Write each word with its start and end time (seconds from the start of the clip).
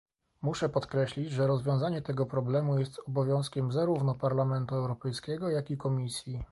Muszę 0.41 0.69
podkreślić, 0.69 1.31
że 1.31 1.47
rozwiązanie 1.47 2.01
tego 2.01 2.25
problemu 2.25 2.79
jest 2.79 2.99
obowiązkiem 3.07 3.71
zarówno 3.71 4.15
Parlamentu 4.15 4.75
Europejskiego, 4.75 5.49
jak 5.49 5.71
i 5.71 5.77
komisji 5.77 6.39